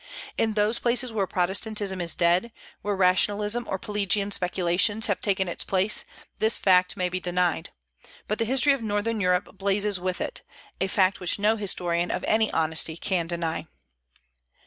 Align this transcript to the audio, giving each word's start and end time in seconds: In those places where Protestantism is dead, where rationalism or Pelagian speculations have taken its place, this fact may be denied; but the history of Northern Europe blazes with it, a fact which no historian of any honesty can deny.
In 0.35 0.55
those 0.55 0.79
places 0.79 1.13
where 1.13 1.27
Protestantism 1.27 2.01
is 2.01 2.15
dead, 2.15 2.51
where 2.81 2.95
rationalism 2.95 3.67
or 3.69 3.77
Pelagian 3.77 4.31
speculations 4.31 5.05
have 5.05 5.21
taken 5.21 5.47
its 5.47 5.63
place, 5.63 6.05
this 6.39 6.57
fact 6.57 6.97
may 6.97 7.07
be 7.07 7.19
denied; 7.19 7.69
but 8.27 8.39
the 8.39 8.45
history 8.45 8.73
of 8.73 8.81
Northern 8.81 9.21
Europe 9.21 9.59
blazes 9.59 9.99
with 9.99 10.19
it, 10.19 10.41
a 10.79 10.87
fact 10.87 11.19
which 11.19 11.37
no 11.37 11.55
historian 11.55 12.09
of 12.09 12.23
any 12.27 12.51
honesty 12.51 12.97
can 12.97 13.27
deny. 13.27 13.67